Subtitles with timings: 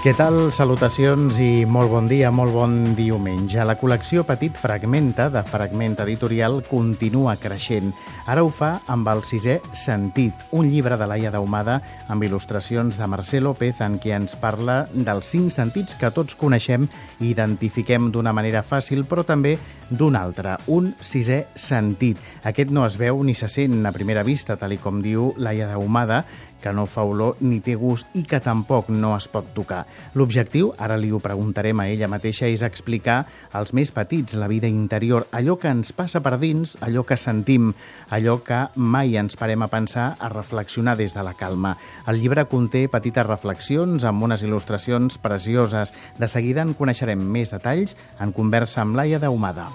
[0.00, 0.46] Què tal?
[0.48, 3.60] Salutacions i molt bon dia, molt bon diumenge.
[3.68, 7.90] La col·lecció Petit Fragmenta de Fragment Editorial continua creixent.
[8.24, 13.10] Ara ho fa amb el sisè Sentit, un llibre de Laia Daumada amb il·lustracions de
[13.12, 16.88] Mercè López en què ens parla dels cinc sentits que tots coneixem
[17.20, 19.58] i identifiquem d'una manera fàcil, però també
[19.90, 22.16] d'un altre, un sisè sentit.
[22.48, 25.68] Aquest no es veu ni se sent a primera vista, tal i com diu Laia
[25.74, 26.24] Daumada,
[26.60, 29.84] que no fa olor ni té gust i que tampoc no es pot tocar.
[30.14, 34.68] L'objectiu, ara li ho preguntarem a ella mateixa, és explicar als més petits la vida
[34.68, 37.72] interior, allò que ens passa per dins, allò que sentim,
[38.10, 41.76] allò que mai ens parem a pensar, a reflexionar des de la calma.
[42.06, 45.94] El llibre conté petites reflexions amb unes il·lustracions precioses.
[46.18, 49.70] De seguida en coneixerem més detalls en conversa amb Laia Daumada.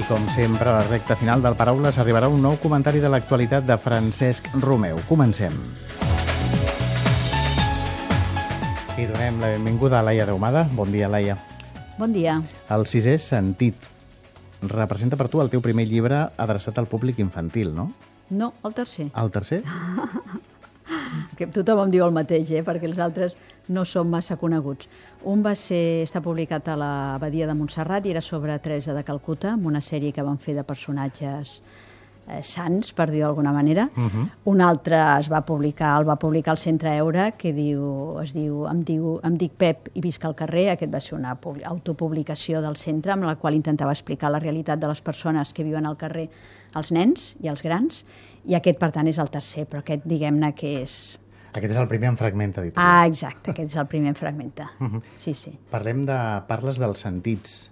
[0.00, 3.66] I com sempre, a la recta final del Paraules arribarà un nou comentari de l'actualitat
[3.68, 4.96] de Francesc Romeu.
[5.10, 5.52] Comencem.
[8.96, 10.62] I donem la benvinguda a Laia Daumada.
[10.72, 11.36] Bon dia, Laia.
[11.98, 12.38] Bon dia.
[12.72, 13.90] El sisè sentit
[14.62, 17.90] representa per tu el teu primer llibre adreçat al públic infantil, no?
[18.30, 19.10] No, el tercer.
[19.12, 19.60] El tercer?
[21.36, 22.62] Que tothom em diu el mateix, eh?
[22.66, 23.36] perquè els altres
[23.70, 24.88] no són massa coneguts.
[25.30, 29.54] Un va ser, està publicat a l'Abadia de Montserrat i era sobre Teresa de Calcuta,
[29.54, 31.60] amb una sèrie que van fer de personatges
[32.30, 33.88] eh, sants, per dir d'alguna manera.
[33.96, 34.28] Uh -huh.
[34.44, 38.66] Un altre es va publicar, el va publicar al Centre Eura, que diu, es diu,
[38.66, 40.70] em, diu, em dic Pep i visc al carrer.
[40.70, 44.88] Aquest va ser una autopublicació del centre amb la qual intentava explicar la realitat de
[44.88, 46.30] les persones que viuen al carrer,
[46.74, 48.04] els nens i els grans,
[48.44, 51.00] i aquest, per tant, és el tercer, però aquest, diguem-ne, que és
[51.50, 52.86] aquest és el primer en fragment editorial.
[52.86, 54.70] Ah, exacte, aquest és el primer en fragmenta.
[54.78, 55.02] Uh -huh.
[55.16, 55.58] Sí, sí.
[55.70, 56.18] Parlem de...
[56.46, 57.70] Parles dels sentits.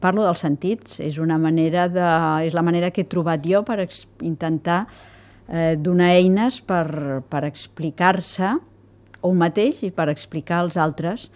[0.00, 1.00] Parlo dels sentits.
[1.00, 2.46] És una manera de...
[2.46, 3.88] És la manera que he trobat jo per
[4.20, 4.86] intentar
[5.48, 8.58] eh, donar eines per, per explicar-se
[9.22, 11.30] un mateix i per explicar als altres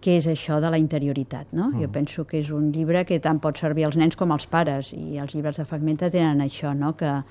[0.00, 1.46] què és això de la interioritat.
[1.52, 1.70] No?
[1.70, 1.82] -huh.
[1.82, 4.92] Jo penso que és un llibre que tant pot servir als nens com als pares
[4.92, 6.96] i els llibres de fragmenta tenen això, no?
[6.96, 7.22] que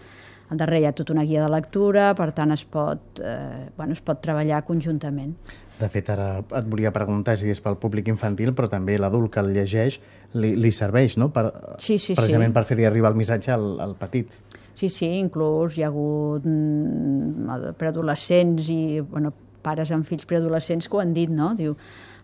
[0.49, 3.95] al darrere hi ha tota una guia de lectura, per tant es pot, eh, bueno,
[3.97, 5.33] es pot treballar conjuntament.
[5.77, 9.43] De fet, ara et volia preguntar si és pel públic infantil, però també l'adult que
[9.43, 9.99] el llegeix
[10.33, 11.29] li, li serveix, no?
[11.35, 11.49] Per,
[11.83, 12.55] sí, sí, precisament sí.
[12.55, 14.39] per fer-li arribar el missatge al, al petit.
[14.77, 19.33] Sí, sí, inclús hi ha hagut mm, preadolescents i bueno,
[19.65, 21.51] pares amb fills preadolescents que ho han dit, no?
[21.57, 21.75] Diu,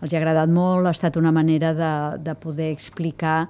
[0.02, 3.50] els ha agradat molt, ha estat una manera de, de poder explicar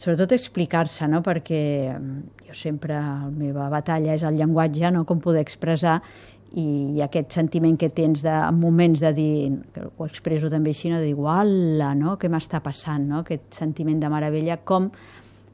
[0.00, 1.20] sobretot explicar-se, no?
[1.20, 1.60] perquè
[2.50, 5.06] jo sempre, la meva batalla és el llenguatge, no?
[5.06, 6.00] com poder expressar,
[6.50, 9.34] i, i aquest sentiment que tens de, en moments de dir,
[9.74, 10.98] que ho expreso també així, no?
[10.98, 12.16] de dir, uala, no?
[12.18, 13.22] què m'està passant, no?
[13.22, 14.90] aquest sentiment de meravella, com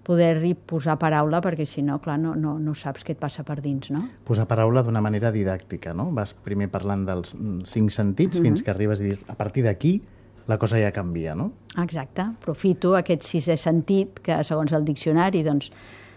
[0.07, 3.59] poder-hi posar paraula, perquè si no, clar, no, no, no saps què et passa per
[3.59, 4.05] dins, no?
[4.25, 6.13] Posar paraula d'una manera didàctica, no?
[6.15, 7.35] Vas primer parlant dels
[7.67, 8.47] cinc sentits mm -hmm.
[8.47, 10.01] fins que arribes a dir, a partir d'aquí
[10.47, 11.51] la cosa ja canvia, no?
[11.83, 12.23] Exacte.
[12.23, 15.73] Aprofito aquest sisè sentit que, segons el diccionari, doncs,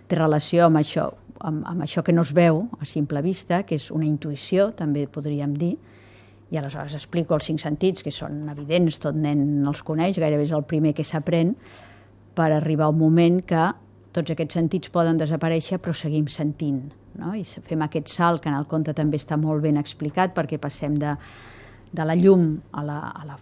[0.09, 1.05] té relació amb això,
[1.45, 5.05] amb, amb això que no es veu a simple vista, que és una intuïció, també
[5.07, 5.75] podríem dir,
[6.49, 10.55] i aleshores explico els cinc sentits, que són evidents, tot nen els coneix, gairebé és
[10.55, 11.53] el primer que s'aprèn,
[12.35, 13.67] per arribar a un moment que
[14.15, 16.81] tots aquests sentits poden desaparèixer, però seguim sentint.
[17.19, 17.35] No?
[17.37, 20.97] I fem aquest salt, que en el conte també està molt ben explicat, perquè passem
[20.97, 21.13] de,
[21.91, 23.37] de la llum a la, a la,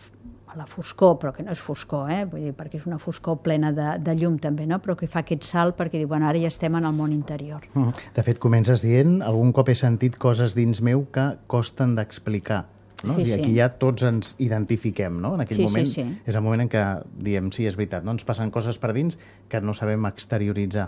[0.48, 2.24] a la foscor, però que no és foscor, eh?
[2.30, 4.80] Vull dir, perquè és una foscor plena de, de llum també, no?
[4.80, 7.68] però que fa aquest salt perquè diu, bueno, ara ja estem en el món interior.
[7.74, 7.92] Mm.
[8.16, 12.66] De fet, comences dient, algun cop he sentit coses dins meu que costen d'explicar.
[13.04, 13.14] No?
[13.20, 13.58] Sí, I aquí sí.
[13.60, 15.36] ja tots ens identifiquem, no?
[15.36, 16.06] En aquell Sí, sí, moment sí.
[16.26, 16.86] és el moment en què
[17.22, 18.16] diem, sí, és veritat, no?
[18.16, 19.20] ens passen coses per dins
[19.52, 20.88] que no sabem exterioritzar.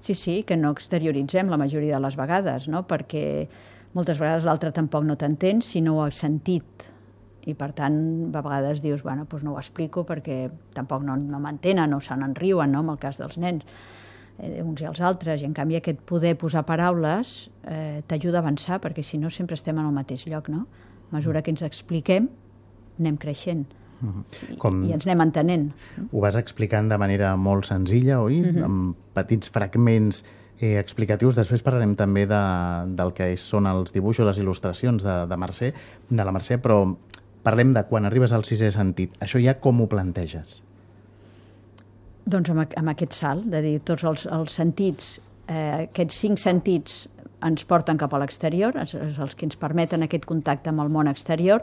[0.00, 2.82] Sí, sí, que no exterioritzem la majoria de les vegades, no?
[2.86, 3.46] perquè
[3.96, 6.86] moltes vegades l'altre tampoc no t'entén si no ho has sentit.
[7.46, 7.96] I per tant,
[8.34, 12.16] a vegades dius, bueno, doncs no ho explico perquè tampoc no, no m'entenen o se
[12.18, 13.62] n'enriuen, no?, en el cas dels nens,
[14.40, 15.40] eh, uns i els altres.
[15.40, 19.56] I en canvi aquest poder posar paraules eh, t'ajuda a avançar, perquè si no sempre
[19.56, 20.66] estem en el mateix lloc, no?
[21.12, 22.28] A mesura que ens expliquem,
[22.98, 23.64] anem creixent.
[24.58, 25.68] Com- i ens anem entenent.
[26.12, 28.40] Ho vas explicant de manera molt senzilla, oi?
[28.42, 28.64] Mhm.
[28.64, 30.22] Amb petits fragments
[30.60, 31.36] eh, explicatius.
[31.36, 32.42] Després parlarem també de,
[32.96, 35.72] del que és, són els dibuixos, les il·lustracions de, de Mercè,
[36.10, 36.82] de la Mercè, però
[37.46, 39.14] parlem de quan arribes al sisè sentit.
[39.22, 40.60] Això ja com ho planteges?
[42.26, 47.04] Doncs amb, amb aquest salt, de dir tots els, els sentits eh, aquests cinc sentits
[47.46, 50.90] ens porten cap a l'exterior, és, és els que ens permeten aquest contacte amb el
[50.90, 51.62] món exterior,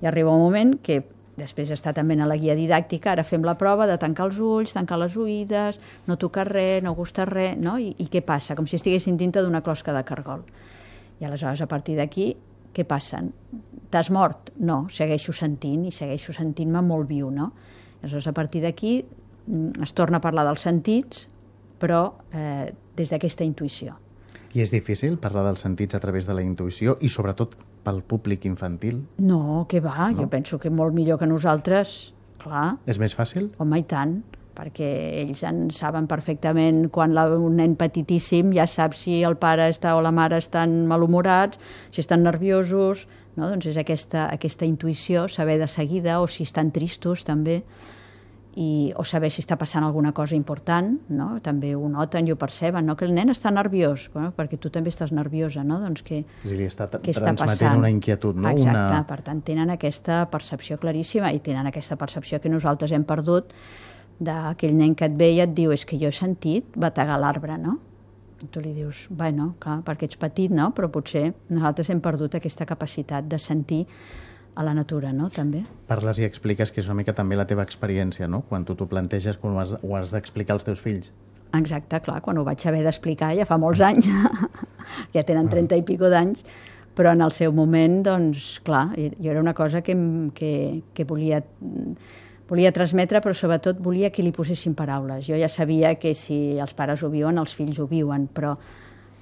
[0.00, 1.02] i arriba un moment que
[1.40, 4.74] després està també a la guia didàctica, ara fem la prova de tancar els ulls,
[4.76, 7.78] tancar les oïdes, no tocar res, no gustar res, no?
[7.78, 8.56] I, i què passa?
[8.58, 10.44] Com si estiguessin dintre d'una closca de cargol.
[11.20, 12.34] I aleshores, a partir d'aquí,
[12.74, 13.22] què passa?
[13.90, 14.52] T'has mort?
[14.62, 17.50] No, segueixo sentint i segueixo sentint-me molt viu, no?
[18.00, 21.26] Aleshores, a partir d'aquí mm, es torna a parlar dels sentits,
[21.80, 23.96] però eh, des d'aquesta intuïció.
[24.54, 27.54] I és difícil parlar dels sentits a través de la intuïció i sobretot
[27.84, 29.02] pel públic infantil?
[29.18, 30.22] No, que va, no?
[30.22, 32.12] jo penso que molt millor que nosaltres,
[32.42, 32.74] clar.
[32.90, 33.50] És més fàcil?
[33.60, 34.18] Home, i tant,
[34.56, 34.88] perquè
[35.22, 39.94] ells en saben perfectament quan la, un nen petitíssim ja sap si el pare està
[39.96, 41.60] o la mare estan malhumorats,
[41.94, 43.06] si estan nerviosos,
[43.36, 43.48] no?
[43.48, 47.62] doncs és aquesta, aquesta intuïció, saber de seguida, o si estan tristos també
[48.58, 51.28] i, o saber si està passant alguna cosa important, no?
[51.44, 52.96] també ho noten i ho perceben, no?
[52.98, 55.78] que el nen està nerviós, bueno, perquè tu també estàs nerviosa, no?
[55.82, 57.78] doncs que, és dir, està què està passant?
[57.78, 58.38] una inquietud.
[58.38, 58.50] No?
[58.50, 59.04] Exacte, una...
[59.06, 63.54] per tant tenen aquesta percepció claríssima i tenen aquesta percepció que nosaltres hem perdut
[64.20, 67.56] d'aquell nen que et ve i et diu és que jo he sentit bategar l'arbre,
[67.58, 67.78] no?
[68.40, 70.70] I tu li dius, bueno, clar, perquè ets petit, no?
[70.76, 73.84] Però potser nosaltres hem perdut aquesta capacitat de sentir
[74.54, 75.62] a la natura, no?, també.
[75.88, 78.88] Parles i expliques que és una mica també la teva experiència, no?, quan tu t'ho
[78.90, 81.12] planteges, quan ho has, ho has d'explicar als teus fills.
[81.56, 84.06] Exacte, clar, quan ho vaig haver d'explicar ja fa molts anys,
[85.14, 85.80] ja tenen 30 ah.
[85.80, 86.44] i pico d'anys,
[86.94, 89.96] però en el seu moment, doncs, clar, jo era una cosa que,
[90.34, 90.52] que,
[90.94, 91.40] que volia,
[92.50, 95.24] volia transmetre, però sobretot volia que li posessin paraules.
[95.26, 98.56] Jo ja sabia que si els pares ho viuen, els fills ho viuen, però,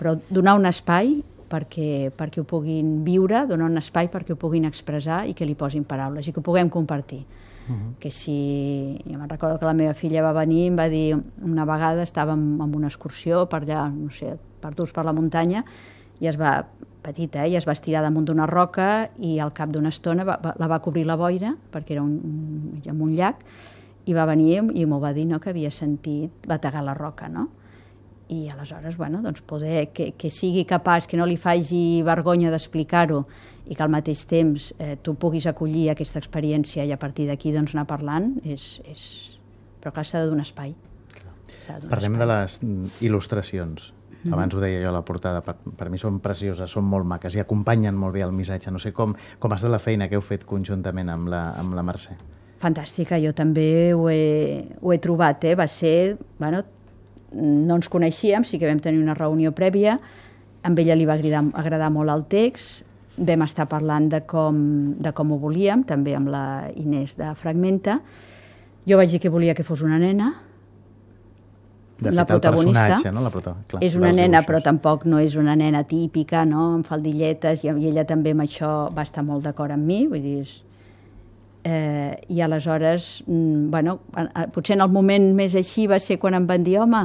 [0.00, 1.18] però donar un espai
[1.50, 5.56] perquè, perquè ho puguin viure, donar un espai perquè ho puguin expressar i que li
[5.58, 7.24] posin paraules i que ho puguem compartir.
[7.68, 7.94] Uh -huh.
[8.00, 8.98] que si...
[9.04, 12.02] Jo me'n recordo que la meva filla va venir i em va dir una vegada
[12.02, 15.64] estàvem en una excursió per allà, no sé, perduts per la muntanya
[16.20, 16.64] i es va,
[17.02, 20.38] petita, eh, i es va estirar damunt d'una roca i al cap d'una estona va,
[20.42, 23.44] va, la va cobrir la boira perquè era un, un, un llac
[24.08, 27.48] i va venir i m'ho va dir no, que havia sentit bategar la roca, no?
[28.28, 33.22] I aleshores, bueno, doncs poder que, que sigui capaç, que no li faci vergonya d'explicar-ho
[33.68, 37.52] i que al mateix temps eh, tu puguis acollir aquesta experiència i a partir d'aquí
[37.52, 39.02] doncs, anar parlant, és, és...
[39.80, 40.74] però clar, s'ha de donar espai.
[41.68, 42.20] Parlem espai.
[42.20, 42.58] de les
[43.04, 43.92] il·lustracions.
[44.24, 44.32] Mm.
[44.34, 47.36] Abans ho deia jo a la portada, per, per mi són precioses, són molt maques
[47.36, 48.72] i acompanyen molt bé el missatge.
[48.74, 51.76] No sé com, com has de la feina que heu fet conjuntament amb la, amb
[51.78, 52.16] la Mercè.
[52.58, 55.54] Fantàstica, jo també ho he, ho he trobat, eh?
[55.54, 56.64] va ser, bueno,
[57.32, 59.98] no ens coneixíem, sí que vam tenir una reunió prèvia,
[60.66, 62.84] amb ella li va agradar, agradar molt el text,
[63.18, 64.58] vam estar parlant de com,
[64.98, 66.44] de com ho volíem, també amb la
[66.78, 67.98] Inés de Fragmenta.
[68.88, 70.32] Jo vaig dir que volia que fos una nena,
[71.98, 73.10] de la protagonista.
[73.12, 73.20] No?
[73.20, 73.54] La prota...
[73.66, 76.74] Clar, és una nena, però tampoc no és una nena típica, no?
[76.76, 80.22] amb faldilletes, i, i ella també amb això va estar molt d'acord amb mi, vull
[80.22, 80.60] dir, és,
[81.64, 83.98] Eh, I aleshores, mm, bueno,
[84.54, 87.00] potser en el moment més així va ser quan em van dir home,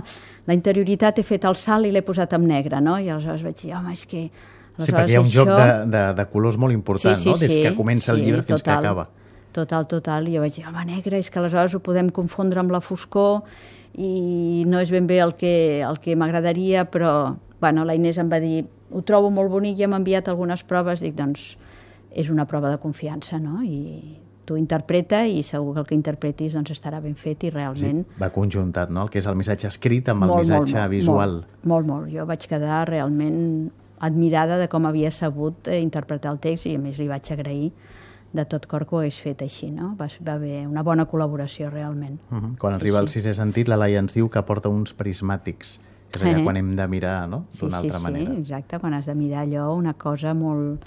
[0.46, 3.00] la interioritat he fet el salt i l'he posat en negre, no?
[3.00, 4.30] I aleshores vaig dir, home, és que...
[4.78, 5.44] Sí, perquè hi ha un això...
[5.44, 7.38] joc de, de, de colors molt important, sí, sí, no?
[7.42, 9.08] Des sí, que comença el sí, llibre fins total, que acaba.
[9.54, 10.30] Total, total.
[10.30, 13.44] I jo vaig dir, home, negre, és que aleshores ho podem confondre amb la foscor
[13.94, 18.32] i no és ben bé el que, el que m'agradaria, però bueno, la Inés em
[18.32, 21.54] va dir, ho trobo molt bonic i hem enviat algunes proves, dic, doncs
[22.14, 23.62] és una prova de confiança, no?
[23.64, 28.04] I tu interpreta i segur que el que interpretis doncs, estarà ben fet i realment...
[28.04, 30.92] Sí, va conjuntat, no?, el que és el missatge escrit amb el molt, missatge molt,
[30.92, 31.40] visual.
[31.44, 32.12] Molt, molt, molt.
[32.14, 33.72] Jo vaig quedar realment
[34.04, 37.72] admirada de com havia sabut eh, interpretar el text i a més li vaig agrair
[38.34, 39.94] de tot cor que ho hagués fet així, no?
[40.00, 42.20] Va, va haver una bona col·laboració, realment.
[42.32, 42.58] Uh -huh.
[42.58, 45.80] Quan arriba sí, el sisè sentit, la Laia ens diu que porta uns prismàtics.
[46.14, 46.44] És allà eh?
[46.44, 48.32] quan hem de mirar, no?, d'una sí, sí, altra sí, manera.
[48.32, 50.86] Sí, exacte, quan has de mirar allò, una cosa molt,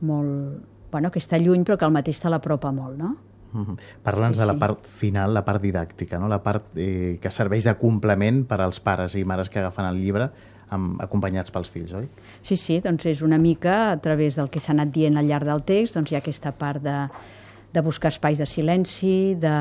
[0.00, 3.16] molt, bueno, que està lluny però que al mateix te l'apropa molt, no?
[3.52, 3.76] Mm -hmm.
[4.02, 6.28] Parla'ns sí, de la part final, la part didàctica, no?
[6.28, 9.96] la part eh, que serveix de complement per als pares i mares que agafen el
[9.96, 10.30] llibre
[10.70, 12.08] amb, acompanyats pels fills, oi?
[12.42, 15.44] Sí, sí, doncs és una mica a través del que s'ha anat dient al llarg
[15.44, 17.08] del text, doncs hi ha aquesta part de,
[17.72, 19.56] de buscar espais de silenci, de,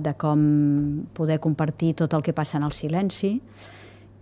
[0.00, 3.40] de com poder compartir tot el que passa en el silenci,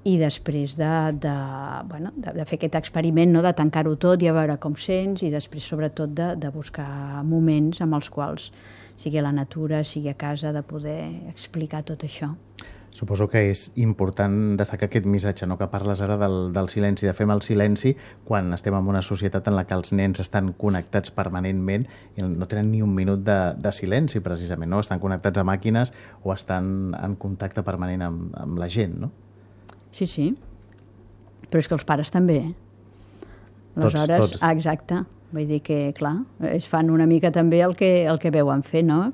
[0.08, 1.34] i després de, de,
[1.90, 3.42] bueno, de, de fer aquest experiment, no?
[3.44, 6.88] de tancar-ho tot i a veure com sents, i després sobretot de, de buscar
[7.28, 8.48] moments amb els quals,
[8.98, 12.32] sigui a la natura, sigui a casa, de poder explicar tot això.
[12.98, 15.58] Suposo que és important destacar aquest missatge, no?
[15.60, 17.92] que parles ara del, del silenci, de fer el silenci
[18.26, 21.86] quan estem en una societat en la que els nens estan connectats permanentment
[22.16, 24.80] i no tenen ni un minut de, de silenci, precisament, no?
[24.80, 29.12] estan connectats a màquines o estan en contacte permanent amb, amb la gent, no?
[29.92, 30.32] Sí, sí.
[31.48, 32.42] Però és que els pares també.
[33.74, 34.42] Tots, Aleshores, tots.
[34.42, 35.02] Ah, exacte.
[35.32, 36.14] Vull dir que, clar,
[36.54, 39.12] es fan una mica també el que, el que veuen fer, no?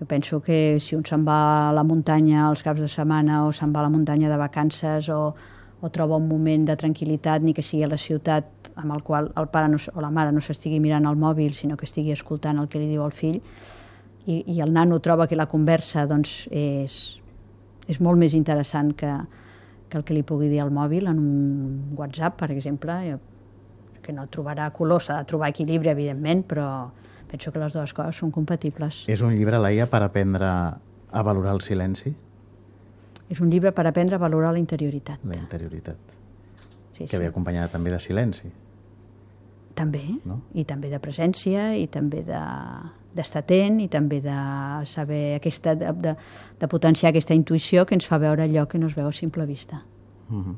[0.00, 3.52] Jo penso que si un se'n va a la muntanya els caps de setmana o
[3.52, 5.34] se'n va a la muntanya de vacances o,
[5.80, 9.30] o troba un moment de tranquil·litat, ni que sigui a la ciutat amb el qual
[9.36, 12.58] el pare no, o la mare no s'estigui mirant el mòbil, sinó que estigui escoltant
[12.58, 13.38] el que li diu el fill,
[14.26, 16.96] i, i el nano troba que la conversa doncs, és,
[17.88, 19.14] és molt més interessant que,
[19.90, 23.20] que el que li pugui dir al mòbil en un WhatsApp, per exemple, jo-
[24.00, 26.90] que no trobarà color, s'ha de trobar equilibri, evidentment, però
[27.28, 29.02] penso que les dues coses són compatibles.
[29.08, 32.14] És un llibre, Laia, per aprendre a valorar el silenci,
[33.30, 35.20] És un llibre per aprendre a valorar la interioritat.
[35.24, 35.96] la interioritat,
[36.92, 38.50] Sí, que ve acompanyada també de silenci.
[39.74, 40.40] També, No?
[40.54, 42.40] i també de presència, i també de
[43.14, 44.34] d'estar atent i també de
[44.86, 46.14] saber aquesta, de, de,
[46.60, 49.46] de potenciar aquesta intuïció que ens fa veure allò que no es veu a simple
[49.46, 49.82] vista.
[50.28, 50.56] Mhm.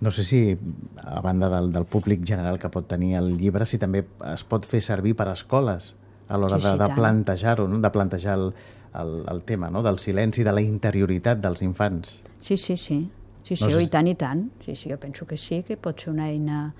[0.00, 0.56] No sé si,
[1.02, 4.64] a banda del, del públic general que pot tenir el llibre, si també es pot
[4.66, 5.96] fer servir per a escoles
[6.28, 6.94] a l'hora Sí, de, sí, de tant.
[6.94, 7.80] plantejar-ho, no?
[7.82, 8.52] de plantejar el,
[8.94, 9.82] el, el tema no?
[9.82, 12.20] del silenci, de la interioritat dels infants.
[12.40, 13.08] Sí, sí, sí.
[13.42, 14.44] Sí, sí, No sé si- i tant, i tant.
[14.64, 16.74] Sí, sí, jo penso que sí, que pot ser una eina,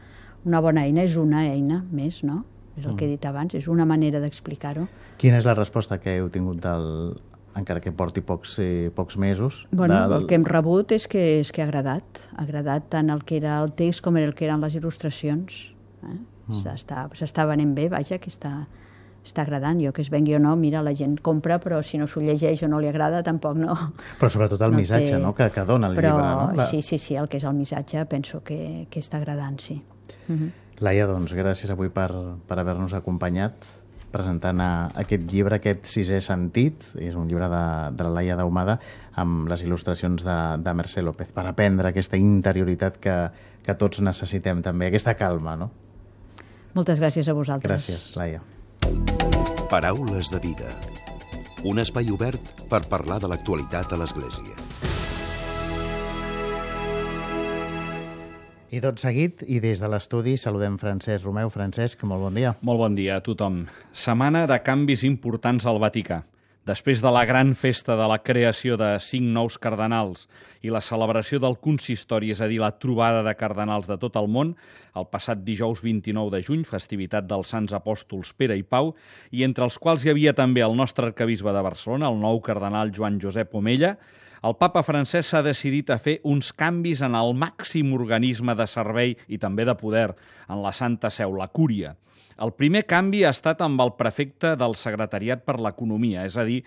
[0.45, 2.45] una bona eina, és una eina més, no?
[2.79, 4.87] És el que he dit abans, és una manera d'explicar-ho.
[5.19, 7.17] Quina és la resposta que heu tingut del,
[7.59, 9.67] encara que porti pocs, eh, pocs mesos?
[9.71, 10.21] Bueno, del...
[10.23, 12.23] el que hem rebut és que, és que ha agradat.
[12.37, 15.63] Ha agradat tant el que era el text com el que eren les il·lustracions.
[16.07, 16.19] Eh?
[16.55, 18.53] S'està S'està venent bé, vaja, que està,
[19.27, 19.81] està agradant.
[19.83, 22.63] Jo que es vengui o no, mira, la gent compra, però si no s'ho llegeix
[22.65, 23.75] o no li agrada, tampoc no...
[24.21, 25.35] Però sobretot el no missatge té- no?
[25.37, 26.31] que, que dona el però, llibre.
[26.31, 26.63] No?
[26.63, 26.71] La...
[26.71, 29.83] Sí, sí, sí, el que és el missatge penso que, que està agradant, sí.
[30.29, 30.51] Uh -huh.
[30.85, 32.09] Laia, doncs gràcies avui per,
[32.47, 33.67] per haver-nos acompanyat
[34.13, 34.71] presentant a,
[35.03, 36.87] aquest llibre, aquest sisè sentit.
[37.01, 37.65] És un llibre de,
[37.97, 38.79] de la Laia Daumada
[39.21, 43.17] amb les il·lustracions de, de Mercè López per aprendre aquesta interioritat que,
[43.65, 45.71] que tots necessitem també, aquesta calma, no?
[46.77, 47.89] Moltes gràcies a vosaltres.
[47.89, 48.43] Gràcies, Laia.
[49.69, 50.73] Paraules de vida.
[51.67, 54.68] Un espai obert per parlar de l'actualitat a l'Església.
[58.69, 61.49] I tot seguit, i des de l'estudi, saludem Francesc Romeu.
[61.49, 62.51] Francesc, molt bon dia.
[62.61, 63.63] Molt bon dia a tothom.
[63.97, 66.19] Setmana de canvis importants al Vaticà.
[66.69, 70.27] Després de la gran festa de la creació de cinc nous cardenals
[70.61, 74.29] i la celebració del consistori, és a dir, la trobada de cardenals de tot el
[74.29, 74.53] món,
[74.93, 78.93] el passat dijous 29 de juny, festivitat dels Sants Apòstols Pere i Pau,
[79.33, 82.93] i entre els quals hi havia també el nostre arcabisbe de Barcelona, el nou cardenal
[82.93, 83.97] Joan Josep Omella,
[84.47, 89.17] el papa francès s'ha decidit a fer uns canvis en el màxim organisme de servei
[89.27, 90.11] i també de poder
[90.49, 91.97] en la Santa Seu, la Cúria.
[92.39, 96.61] El primer canvi ha estat amb el prefecte del Secretariat per l'Economia, és a dir,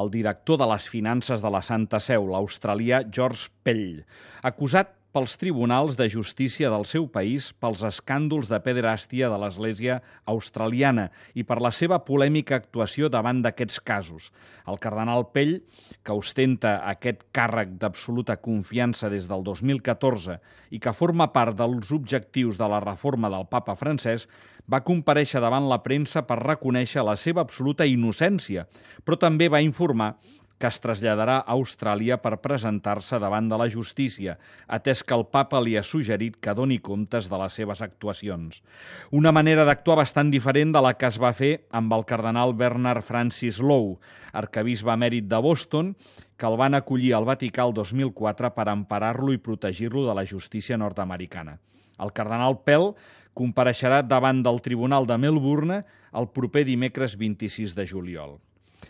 [0.00, 4.06] el director de les finances de la Santa Seu, l'australià George Pell,
[4.40, 9.98] acusat pels tribunals de justícia del seu país pels escàndols de pederàstia de l'Església
[10.28, 14.28] australiana i per la seva polèmica actuació davant d'aquests casos.
[14.68, 15.56] El cardenal Pell,
[16.04, 20.38] que ostenta aquest càrrec d'absoluta confiança des del 2014
[20.76, 24.28] i que forma part dels objectius de la reforma del papa francès,
[24.68, 28.66] va compareixer davant la premsa per reconèixer la seva absoluta innocència,
[29.04, 30.18] però també va informar
[30.58, 34.36] que es traslladarà a Austràlia per presentar-se davant de la justícia,
[34.66, 38.60] atès que el papa li ha suggerit que doni comptes de les seves actuacions.
[39.14, 43.06] Una manera d'actuar bastant diferent de la que es va fer amb el cardenal Bernard
[43.06, 43.98] Francis Lowe,
[44.32, 45.94] arcabisbe emèrit de Boston,
[46.38, 50.78] que el van acollir al Vaticà el 2004 per emparar-lo i protegir-lo de la justícia
[50.78, 51.58] nord-americana.
[51.98, 52.92] El cardenal Pell
[53.38, 55.82] compareixerà davant del Tribunal de Melbourne
[56.18, 58.38] el proper dimecres 26 de juliol.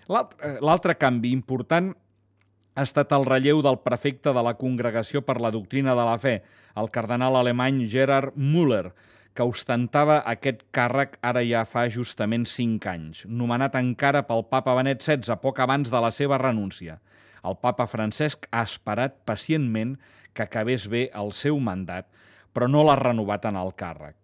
[0.09, 1.93] L'altre canvi important
[2.79, 6.39] ha estat el relleu del prefecte de la Congregació per la Doctrina de la Fe,
[6.79, 8.93] el cardenal alemany Gerhard Müller,
[9.35, 15.03] que ostentava aquest càrrec ara ja fa justament cinc anys, nomenat encara pel papa Benet
[15.03, 16.99] XVI poc abans de la seva renúncia.
[17.47, 19.97] El papa Francesc ha esperat pacientment
[20.35, 22.07] que acabés bé el seu mandat,
[22.55, 24.17] però no l'ha renovat en el càrrec.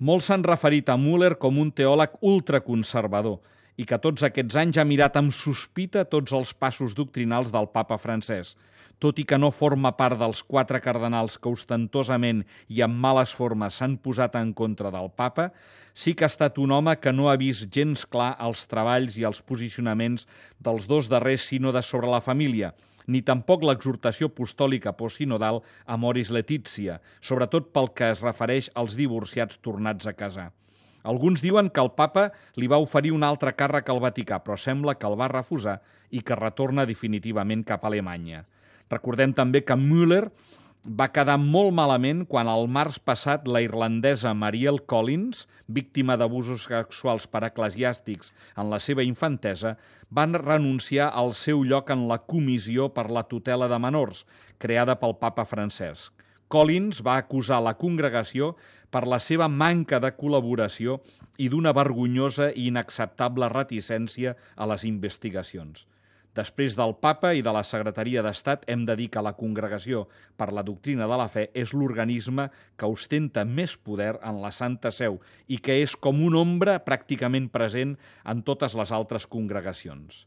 [0.00, 3.40] Molts s'han referit a Müller com un teòleg ultraconservador
[3.76, 7.98] i que tots aquests anys ha mirat amb sospita tots els passos doctrinals del papa
[7.98, 8.54] francès.
[9.02, 13.80] Tot i que no forma part dels quatre cardenals que ostentosament i amb males formes
[13.80, 15.50] s'han posat en contra del papa,
[15.92, 19.26] sí que ha estat un home que no ha vist gens clar els treballs i
[19.26, 20.28] els posicionaments
[20.62, 22.72] dels dos darrers sínodes sobre la família,
[23.06, 29.58] ni tampoc l'exhortació apostòlica postsinodal a Moris Letizia, sobretot pel que es refereix als divorciats
[29.60, 30.52] tornats a casar.
[31.04, 34.96] Alguns diuen que el papa li va oferir un altre càrrec al Vaticà, però sembla
[34.96, 35.78] que el va refusar
[36.10, 38.44] i que retorna definitivament cap a Alemanya.
[38.92, 40.24] Recordem també que Müller
[40.84, 47.26] va quedar molt malament quan al març passat la irlandesa Marielle Collins, víctima d'abusos sexuals
[47.26, 49.76] per eclesiàstics en la seva infantesa,
[50.10, 54.26] van renunciar al seu lloc en la Comissió per la tutela de menors,
[54.58, 56.12] creada pel papa Francesc.
[56.52, 58.52] Collins va acusar la congregació
[58.94, 61.00] per la seva manca de col·laboració
[61.42, 65.88] i d'una vergonyosa i inacceptable reticència a les investigacions.
[66.34, 70.04] Després del papa i de la Secretaria d'Estat, hem de dir que la Congregació
[70.38, 72.48] per la Doctrina de la Fe és l'organisme
[72.78, 77.50] que ostenta més poder en la Santa Seu i que és com un ombra pràcticament
[77.54, 77.94] present
[78.26, 80.24] en totes les altres congregacions.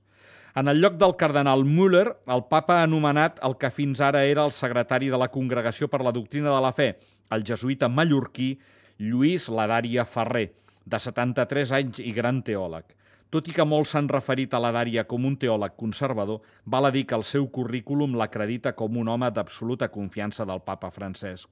[0.58, 4.48] En el lloc del cardenal Müller, el papa ha anomenat el que fins ara era
[4.48, 6.96] el secretari de la Congregació per la Doctrina de la Fe,
[7.32, 8.56] el jesuïta mallorquí
[9.00, 10.52] Lluís Ladaria Ferrer,
[10.86, 12.96] de 73 anys i gran teòleg.
[13.30, 16.92] Tot i que molts s'han referit a la Dària com un teòleg conservador, val a
[16.96, 21.50] dir que el seu currículum l'acredita com un home d'absoluta confiança del papa Francesc.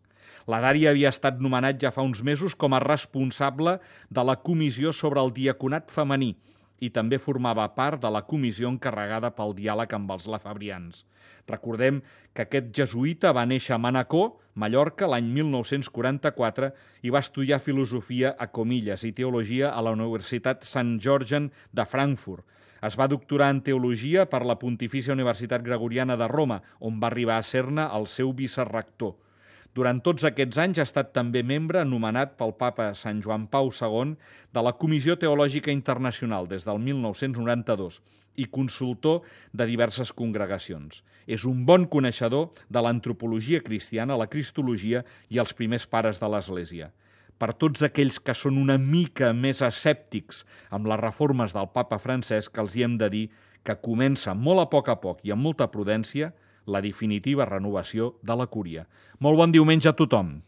[0.48, 3.80] La Dària havia estat nomenat ja fa uns mesos com a responsable
[4.10, 6.36] de la comissió sobre el diaconat femení
[6.80, 11.06] i també formava part de la comissió encarregada pel diàleg amb els lafabrians.
[11.48, 12.02] Recordem
[12.34, 16.72] que aquest jesuïta va néixer a Manacor, Mallorca, l'any 1944
[17.04, 22.46] i va estudiar filosofia a Comilles i teologia a la Universitat Sant Georgen de Frankfurt.
[22.86, 27.38] Es va doctorar en teologia per la Pontifícia Universitat Gregoriana de Roma, on va arribar
[27.40, 29.16] a ser-ne el seu vicerrector.
[29.76, 34.14] Durant tots aquests anys ha estat també membre nomenat pel papa Sant Joan Pau II
[34.56, 37.98] de la Comissió Teològica Internacional des del 1992
[38.40, 41.02] i consultor de diverses congregacions.
[41.28, 46.94] És un bon coneixedor de l'antropologia cristiana, la cristologia i els primers pares de l'Església.
[47.36, 52.56] Per tots aquells que són una mica més escèptics amb les reformes del papa Francesc,
[52.64, 53.26] els hi hem de dir
[53.68, 56.32] que comença molt a poc a poc i amb molta prudència
[56.66, 58.88] la definitiva renovació de la cúria.
[59.20, 60.40] Molt bon diumenge a tothom.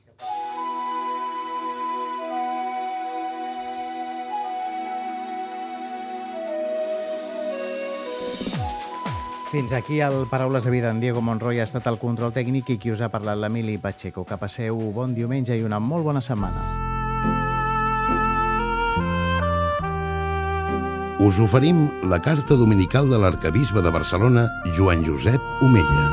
[9.47, 10.91] Fins aquí el Paraules de Vida.
[10.91, 14.27] En Diego Monroy ha estat el control tècnic i qui us ha parlat l'Emili Pacheco.
[14.27, 16.96] Que passeu bon diumenge i una molt bona setmana.
[21.19, 24.43] Us oferim la carta dominical de l'arcabisbe de Barcelona,
[24.77, 26.03] Joan Josep Omella.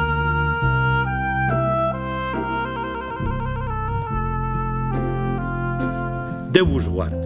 [6.57, 7.19] Déu vos guard.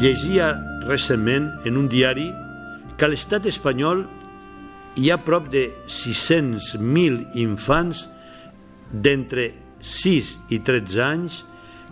[0.00, 0.54] Llegia
[0.86, 2.30] recentment en un diari
[2.96, 4.06] que a l'estat espanyol
[4.96, 8.06] hi ha prop de 600.000 infants
[8.88, 9.50] d'entre
[9.84, 11.42] 6 i 13 anys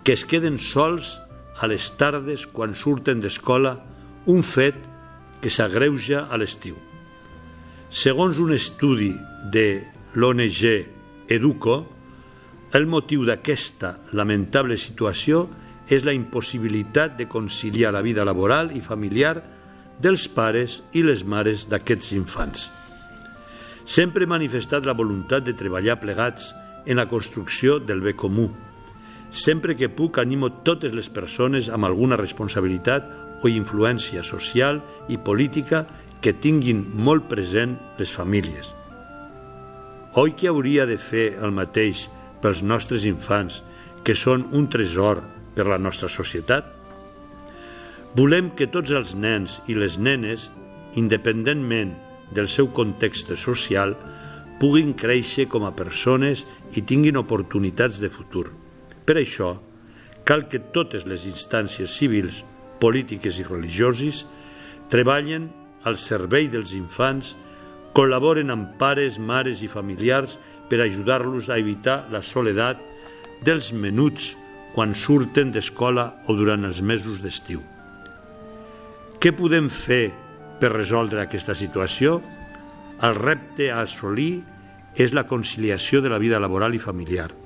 [0.00, 1.18] que es queden sols
[1.60, 3.74] a les tardes quan surten d'escola
[4.26, 4.76] un fet
[5.40, 6.76] que s'agreuja a l'estiu.
[7.90, 9.12] Segons un estudi
[9.52, 9.68] de
[10.18, 10.62] l'ONG
[11.30, 11.76] Educo,
[12.74, 15.46] el motiu d'aquesta lamentable situació
[15.86, 19.38] és la impossibilitat de conciliar la vida laboral i familiar
[20.02, 22.66] dels pares i les mares d'aquests infants.
[23.86, 26.50] Sempre he manifestat la voluntat de treballar plegats
[26.86, 28.50] en la construcció del bé comú,
[29.30, 35.84] Sempre que puc animo totes les persones amb alguna responsabilitat o influència social i política
[36.22, 38.72] que tinguin molt present les famílies.
[40.16, 42.06] Oi que hauria de fer el mateix
[42.40, 43.60] pels nostres infants,
[44.06, 45.20] que són un tresor
[45.56, 46.72] per la nostra societat?
[48.16, 50.48] Volem que tots els nens i les nenes,
[50.96, 51.92] independentment
[52.32, 53.92] del seu context social,
[54.60, 58.46] puguin créixer com a persones i tinguin oportunitats de futur.
[59.06, 59.54] Per això,
[60.26, 62.42] cal que totes les instàncies civils,
[62.82, 64.24] polítiques i religioses
[64.90, 65.46] treballen
[65.86, 67.36] al servei dels infants,
[67.94, 70.36] col·laboren amb pares, mares i familiars
[70.68, 72.82] per ajudar-los a evitar la soledat
[73.46, 74.34] dels menuts
[74.74, 77.62] quan surten d'escola o durant els mesos d'estiu.
[79.22, 80.10] Què podem fer
[80.60, 82.18] per resoldre aquesta situació?
[83.06, 84.42] El repte a assolir
[84.98, 87.30] és la conciliació de la vida laboral i familiar–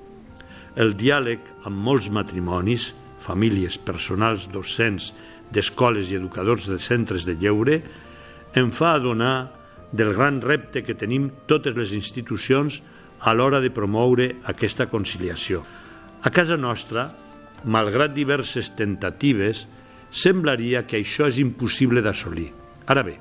[0.77, 5.13] el diàleg amb molts matrimonis, famílies, personals, docents
[5.51, 7.81] d'escoles i educadors de centres de lleure,
[8.55, 9.51] em fa adonar
[9.93, 12.81] del gran repte que tenim totes les institucions
[13.21, 15.65] a l'hora de promoure aquesta conciliació.
[16.23, 17.09] A casa nostra,
[17.65, 19.67] malgrat diverses tentatives,
[20.11, 22.51] semblaria que això és impossible d'assolir.
[22.91, 23.19] Ara bé,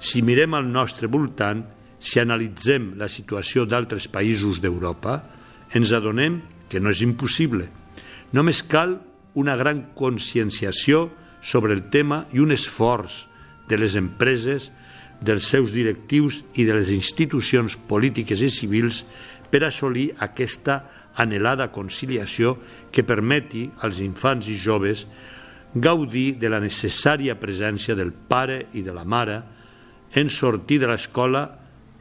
[0.00, 1.62] si mirem al nostre voltant,
[2.04, 5.22] si analitzem la situació d'altres països d'Europa,
[5.72, 7.68] ens adonem que no és impossible.
[8.32, 8.98] Només cal
[9.34, 11.08] una gran conscienciació
[11.44, 13.24] sobre el tema i un esforç
[13.68, 14.70] de les empreses,
[15.24, 19.04] dels seus directius i de les institucions polítiques i civils
[19.50, 20.82] per assolir aquesta
[21.22, 22.56] anhelada conciliació
[22.92, 25.06] que permeti als infants i joves
[25.74, 29.40] gaudir de la necessària presència del pare i de la mare
[30.14, 31.44] en sortir de l'escola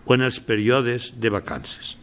[0.05, 1.97] o en els períodes de vacances.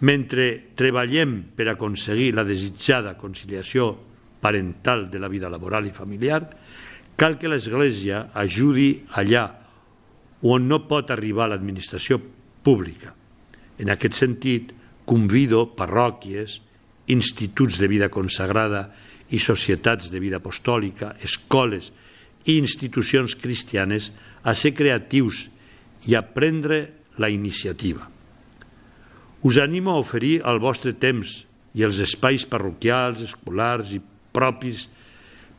[0.00, 3.92] Mentre treballem per aconseguir la desitjada conciliació
[4.40, 6.40] parental de la vida laboral i familiar,
[7.16, 9.44] cal que l'Església ajudi allà
[10.48, 12.16] on no pot arribar l'administració
[12.64, 13.12] pública.
[13.76, 14.72] En aquest sentit,
[15.04, 16.60] convido parròquies,
[17.12, 18.86] instituts de vida consagrada
[19.34, 21.90] i societats de vida apostòlica, escoles
[22.46, 24.10] i institucions cristianes
[24.42, 25.48] a ser creatius
[26.08, 26.80] i a prendre
[27.20, 28.06] la iniciativa.
[29.42, 31.40] Us animo a oferir el vostre temps
[31.72, 34.00] i els espais parroquials, escolars i
[34.34, 34.88] propis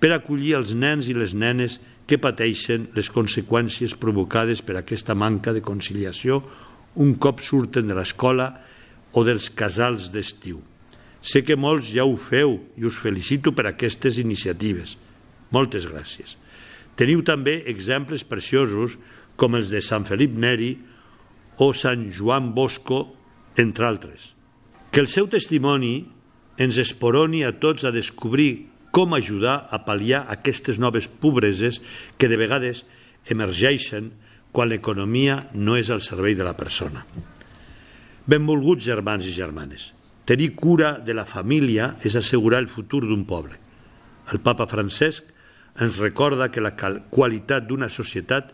[0.02, 5.54] per acollir els nens i les nenes que pateixen les conseqüències provocades per aquesta manca
[5.56, 6.41] de conciliació
[7.02, 8.52] un cop surten de l'escola
[9.15, 10.60] o dels casals d'estiu.
[11.22, 14.98] Sé que molts ja ho feu i us felicito per aquestes iniciatives.
[15.54, 16.36] Moltes gràcies.
[16.98, 18.98] Teniu també exemples preciosos
[19.39, 20.74] com els de Sant Felip Neri
[21.62, 23.21] o Sant Joan Bosco,
[23.58, 24.34] entre altres.
[24.92, 26.06] Que el seu testimoni
[26.62, 31.80] ens esporoni a tots a descobrir com ajudar a pal·liar aquestes noves pobreses
[32.20, 32.84] que de vegades
[33.32, 34.12] emergeixen
[34.52, 37.06] quan l'economia no és al servei de la persona.
[38.28, 39.92] Benvolguts germans i germanes,
[40.28, 43.56] tenir cura de la família és assegurar el futur d'un poble.
[44.32, 45.32] El papa Francesc
[45.82, 48.52] ens recorda que la qualitat d'una societat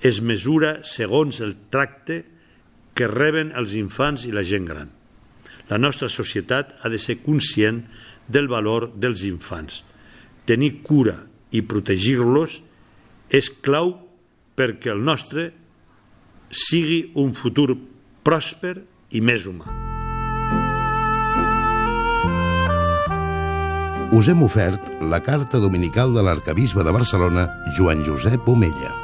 [0.00, 2.24] es mesura segons el tracte
[2.96, 4.90] que reben els infants i la gent gran.
[5.68, 7.82] La nostra societat ha de ser conscient
[8.26, 9.82] del valor dels infants.
[10.46, 11.16] Tenir cura
[11.52, 12.60] i protegir-los
[13.34, 13.92] és clau
[14.56, 15.50] perquè el nostre
[16.50, 17.74] sigui un futur
[18.26, 18.78] pròsper
[19.10, 19.74] i més humà.
[24.16, 28.94] Us hem ofert la carta dominical de l'arcabisbe de Barcelona, Joan Josep Omella.